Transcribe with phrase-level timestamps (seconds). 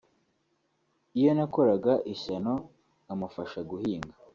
[1.19, 2.53] Iyo nakoraga ishyano
[3.03, 4.13] nkamufasha guhinga